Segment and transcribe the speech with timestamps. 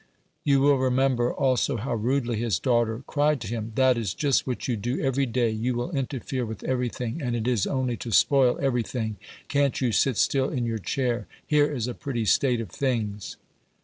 [0.43, 4.67] You will remember also how rudely his daughter cried to him:" That is just what
[4.67, 8.57] you do every day; you will interfere with everything, and it is only to spoil
[8.59, 9.17] everything.
[9.47, 11.27] Can't you sit still in your chair?
[11.45, 13.37] Here is a pretty state of things